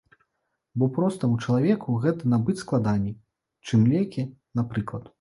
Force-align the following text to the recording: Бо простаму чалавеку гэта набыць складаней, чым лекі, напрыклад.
Бо 0.83 0.87
простаму 0.95 1.35
чалавеку 1.45 1.99
гэта 2.07 2.33
набыць 2.33 2.59
складаней, 2.65 3.15
чым 3.69 3.89
лекі, 3.97 4.31
напрыклад. 4.61 5.03